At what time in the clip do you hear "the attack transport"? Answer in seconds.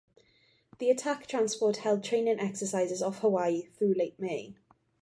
0.79-1.77